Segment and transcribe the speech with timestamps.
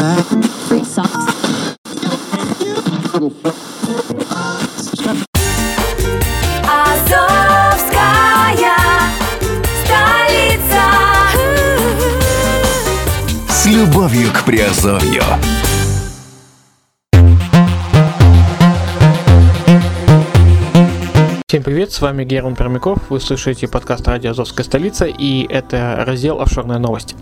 [0.00, 1.12] Free socks.
[6.64, 8.00] Азовская
[9.84, 10.82] столица.
[13.46, 15.22] С любовью к Приазовью.
[21.46, 26.40] Всем привет, с вами Герман Пермяков, вы слушаете подкаст «Радио Азовская столица» и это раздел
[26.40, 27.16] «Офшорные новости».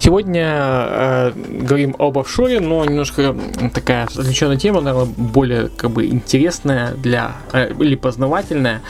[0.00, 3.36] Сегодня э, говорим об офшоре, но немножко
[3.74, 8.80] такая отвлеченная тема, наверное, более как бы интересная для, э, или познавательная.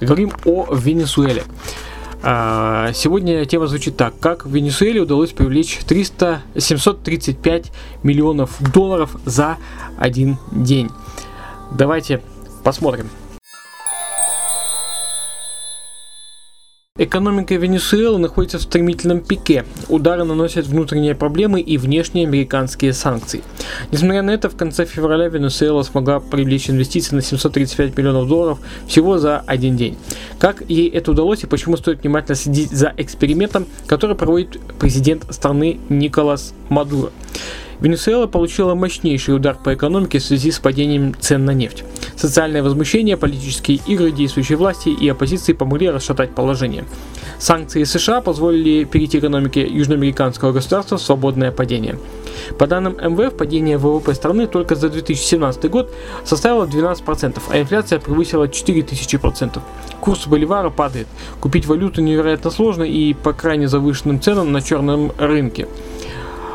[0.00, 1.42] Говорим о Венесуэле.
[2.22, 4.18] А, Сегодня тема звучит так.
[4.18, 7.70] Как в Венесуэле удалось привлечь 300, 735
[8.02, 9.58] миллионов долларов за
[9.98, 10.88] один день?
[11.72, 12.22] Давайте
[12.62, 13.10] посмотрим.
[17.04, 19.66] Экономика Венесуэлы находится в стремительном пике.
[19.90, 23.42] Удары наносят внутренние проблемы и внешние американские санкции.
[23.92, 29.18] Несмотря на это, в конце февраля Венесуэла смогла привлечь инвестиции на 735 миллионов долларов всего
[29.18, 29.98] за один день.
[30.38, 35.80] Как ей это удалось и почему стоит внимательно следить за экспериментом, который проводит президент страны
[35.90, 37.10] Николас Мадуро.
[37.80, 41.84] Венесуэла получила мощнейший удар по экономике в связи с падением цен на нефть.
[42.24, 46.86] Социальное возмущение, политические игры действующей власти и оппозиции помогли расшатать положение.
[47.38, 51.98] Санкции США позволили перейти экономике южноамериканского государства в свободное падение.
[52.58, 55.92] По данным МВФ, падение ВВП страны только за 2017 год
[56.24, 59.60] составило 12%, а инфляция превысила 4000%.
[60.00, 61.08] Курс боливара падает.
[61.40, 65.68] Купить валюту невероятно сложно и по крайне завышенным ценам на черном рынке.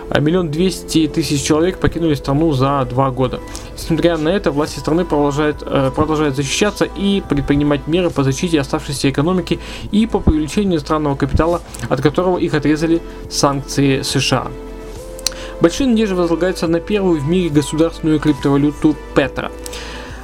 [0.10, 3.40] А Миллион двести тысяч человек покинули страну за два года.
[3.74, 9.10] Несмотря на это, власти страны продолжают, э, продолжают защищаться и предпринимать меры по защите оставшейся
[9.10, 9.60] экономики
[9.92, 14.48] и по привлечению иностранного капитала, от которого их отрезали санкции США.
[15.62, 19.52] Большие надежды возлагаются на первую в мире государственную криптовалюту Петра.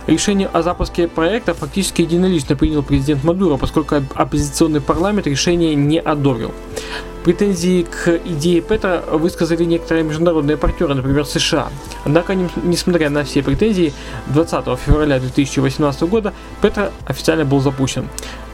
[0.08, 6.54] Решение о запуске проекта фактически единолично принял президент Мадуро, поскольку оппозиционный парламент решение не одобрил.
[7.25, 11.69] Претензии к идее Петра высказали некоторые международные партнеры, например, США.
[12.03, 13.95] Однако, несмотря на все претензии,
[14.27, 18.08] 20 февраля 2018 года Петра официально был запущен.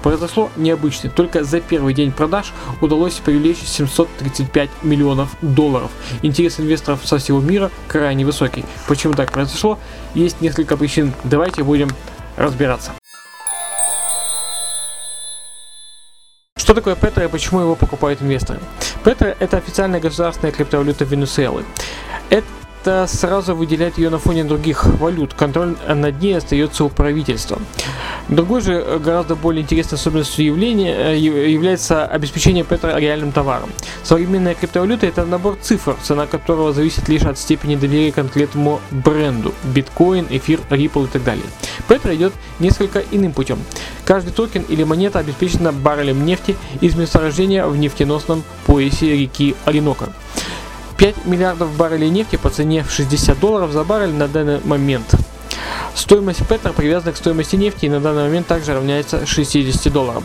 [0.04, 1.10] Произошло необычно.
[1.10, 5.92] Только за первый день продаж удалось привлечь 735 миллионов долларов.
[6.22, 8.64] Интерес инвесторов со всего мира крайне высокий.
[8.88, 9.80] Почему так произошло?
[10.16, 11.12] Есть несколько причин.
[11.26, 11.90] Давайте будем
[12.38, 12.94] разбираться.
[16.72, 18.62] Что такое Петра и почему его покупают инвесторы?
[19.04, 21.66] Петра– это официальная государственная криптовалюта Венесуэлы.
[22.30, 22.48] Это
[22.86, 25.34] сразу выделяет ее на фоне других валют.
[25.34, 27.60] Контроль над ней остается у правительства.
[28.30, 33.70] Другой же э, гораздо более интересной особенностью явления э, яв- является обеспечение Петра реальным товаром.
[34.04, 40.28] Современная криптовалюта– это набор цифр, цена которого зависит лишь от степени доверия конкретному бренду– биткоин,
[40.30, 41.46] эфир, Ripple и так далее.
[41.88, 43.60] Петра идет несколько иным путем.
[44.06, 50.14] Каждый токен или монета обеспечена баррелем нефти из месторождения в нефтеносном поясе реки Ориноко.
[51.02, 55.16] 5 миллиардов баррелей нефти по цене в 60 долларов за баррель на данный момент.
[55.96, 60.24] Стоимость Петро привязана к стоимости нефти и на данный момент также равняется 60 долларам.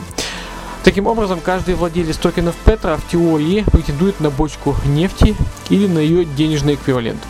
[0.84, 5.34] Таким образом, каждый владелец токенов Петро в теории претендует на бочку нефти
[5.70, 7.22] или на ее денежный эквивалент.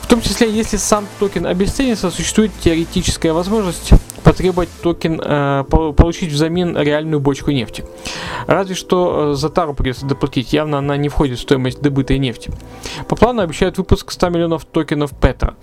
[0.00, 3.90] В том числе, если сам токен обесценится, существует теоретическая возможность
[4.24, 7.84] потребовать токен, э, по- получить взамен реальную бочку нефти.
[8.46, 12.50] Разве что э, за тару придется доплатить, явно она не входит в стоимость добытой нефти.
[13.08, 15.54] По плану обещают выпуск 100 миллионов токенов Петра.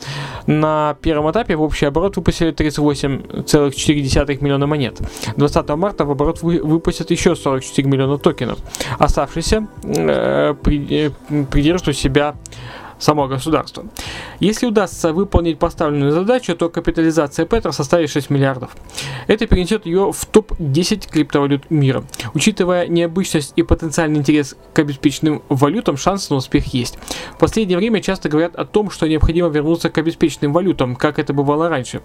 [0.46, 5.00] На первом этапе в общий оборот выпустили 38,4 миллиона монет.
[5.36, 8.60] 20 марта в оборот вы- выпустят еще 44 миллиона токенов.
[9.00, 11.10] Оставшиеся э, э,
[11.50, 12.36] придержат у себя
[13.02, 13.86] само государство.
[14.40, 18.72] Если удастся выполнить поставленную задачу, то капитализация Петра составит 6 миллиардов.
[19.28, 22.04] Это перенесет ее в топ-10 криптовалют мира.
[22.34, 26.98] Учитывая необычность и потенциальный интерес к обеспеченным валютам, шансы на успех есть.
[27.36, 31.34] В последнее время часто говорят о том, что необходимо вернуться к обеспеченным валютам, как это
[31.34, 32.02] бывало раньше.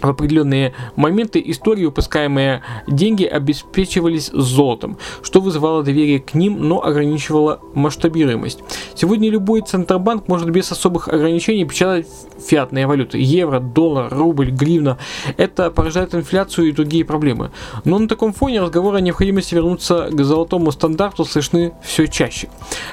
[0.00, 7.60] В определенные моменты истории выпускаемые деньги обеспечивались золотом, что вызывало доверие к ним, но ограничивало
[7.74, 8.60] масштабируемость.
[8.94, 12.06] Сегодня любой центробанк может без особых ограничений печатать
[12.44, 13.18] фиатные валюты.
[13.18, 14.98] Евро, доллар, рубль, гривна.
[15.36, 17.50] Это порождает инфляцию и другие проблемы.
[17.84, 22.48] Но на таком фоне разговоры о необходимости вернуться к золотому стандарту слышны все чаще.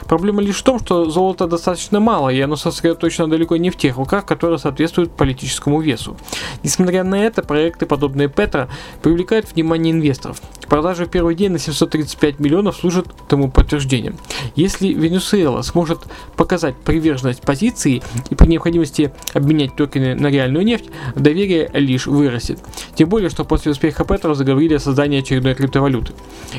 [0.06, 3.98] Проблема лишь в том, что золота достаточно мало, и оно сосредоточено далеко не в тех
[3.98, 6.16] руках, которые соответствуют политическому весу.
[6.64, 8.70] Несмотря Несмотря на это, проекты, подобные Петра,
[9.02, 10.42] привлекают внимание инвесторов.
[10.70, 14.18] Продажи в первый день на 735 миллионов служат тому подтверждением.
[14.56, 16.00] Если Венесуэла сможет
[16.36, 20.86] показать приверженность позиции и при необходимости обменять токены на реальную нефть,
[21.16, 22.60] доверие лишь вырастет.
[22.96, 26.14] Тем более, что после успеха Петра заговорили о создании очередной криптовалюты.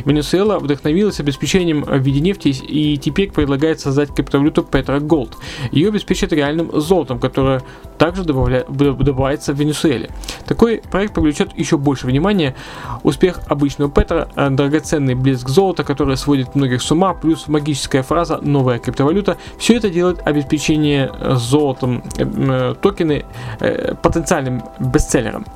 [0.05, 5.35] Венесуэла вдохновилась обеспечением в виде нефти и теперь предлагает создать криптовалюту Petra Gold.
[5.73, 7.63] Ее обеспечат реальным золотом, которое
[7.99, 8.65] также добавля...
[8.69, 10.11] добывается в Венесуэле.
[10.47, 12.55] Такой проект привлечет еще больше внимания.
[13.03, 18.39] Успех обычного Петра, э, драгоценный блеск золота, который сводит многих с ума, плюс магическая фраза
[18.43, 23.25] «новая криптовалюта», все это делает обеспечение золотом э, токены
[23.61, 25.47] э, потенциальным бестселлером.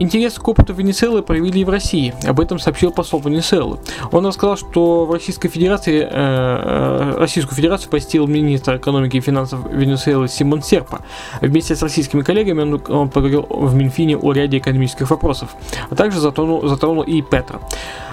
[0.00, 2.14] Интерес к опыту Венесуэлы проявили и в России.
[2.24, 3.80] Об этом сообщил посол Венесуэлы.
[4.12, 9.58] Он рассказал, что в Российской Федерации, э, э, Российскую Федерацию посетил министр экономики и финансов
[9.68, 11.00] Венесуэлы Симон Серпа.
[11.40, 15.56] Вместе с российскими коллегами он, он поговорил в Минфине о ряде экономических вопросов,
[15.90, 17.58] а также затронул, затронул и Петра.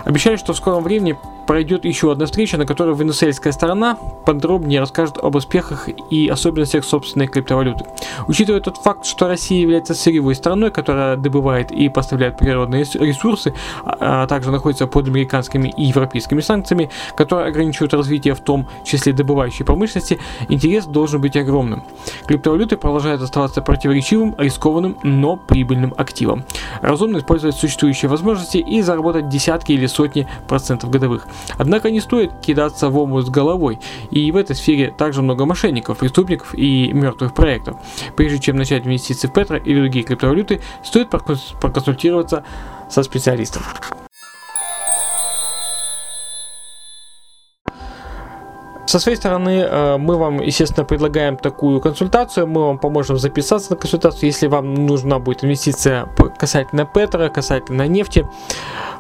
[0.06, 1.16] Обещали, что в скором времени
[1.46, 7.28] пройдет еще одна встреча, на которой венесуэльская сторона подробнее расскажет об успехах и особенностях собственной
[7.28, 7.86] криптовалюты.
[8.28, 13.54] Учитывая тот факт, что Россия является сырьевой страной, которая добывает и поставляет природные ресурсы,
[13.84, 19.14] а, а также находится под американскими и европейскими санкциями, которые ограничивают развитие в том числе
[19.14, 20.20] добывающей промышленности,
[20.50, 21.84] интерес должен быть огромным.
[22.26, 26.46] Криптовалюты продолжают оставаться противоречивым, рискованным, но прибыльным активом.
[26.82, 31.28] Разумно использовать существующие возможности и заработать десятки или сотни процентов годовых.
[31.58, 33.80] Однако не стоит кидаться в омут с головой,
[34.12, 37.78] и в этой сфере также много мошенников, преступников и мертвых проектов.
[38.16, 42.44] Прежде чем начать инвестиции в Петро или другие криптовалюты, стоит проконсультироваться
[42.90, 43.64] со специалистом.
[48.88, 53.78] Со своей стороны, э, мы вам, естественно, предлагаем такую консультацию, мы вам поможем записаться на
[53.78, 56.08] консультацию, если вам нужна будет инвестиция
[56.38, 58.28] касательно Петра, касательно нефти.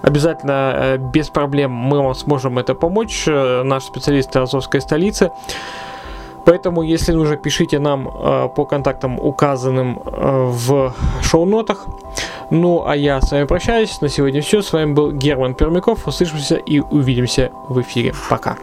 [0.02, 5.32] Обязательно э, без проблем мы вам сможем это помочь, э, наши специалисты Азовской столицы.
[6.46, 10.94] Поэтому, если нужно, пишите нам э, по контактам, указанным в
[11.24, 11.86] шоу-нотах.
[12.52, 14.00] Ну, а я с вами прощаюсь.
[14.02, 14.62] На сегодня все.
[14.62, 16.08] С вами был Герман Пермяков.
[16.08, 18.14] Услышимся и увидимся в эфире.
[18.30, 18.58] Пока.